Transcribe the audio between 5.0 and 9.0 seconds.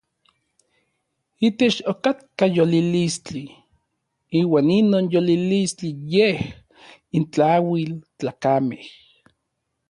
yolilistli yej intlauil n tlakamej.